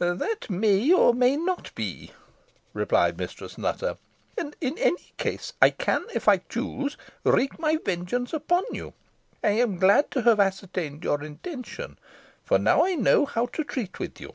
"That 0.00 0.48
may, 0.48 0.92
or 0.92 1.12
may 1.12 1.36
not 1.36 1.74
be," 1.74 2.12
replied 2.72 3.18
Mistress 3.18 3.58
Nutter; 3.58 3.96
"and 4.40 4.54
in 4.60 4.78
any 4.78 5.10
case 5.16 5.54
I 5.60 5.70
can, 5.70 6.04
if 6.14 6.28
I 6.28 6.36
choose, 6.36 6.96
wreak 7.24 7.58
my 7.58 7.78
vengeance 7.84 8.32
upon 8.32 8.62
you. 8.70 8.92
I 9.42 9.48
am 9.60 9.76
glad 9.80 10.12
to 10.12 10.22
have 10.22 10.38
ascertained 10.38 11.02
your 11.02 11.24
intentions, 11.24 11.98
for 12.44 12.58
I 12.58 12.60
now 12.60 12.82
know 12.94 13.26
how 13.26 13.46
to 13.46 13.64
treat 13.64 13.98
with 13.98 14.20
you. 14.20 14.34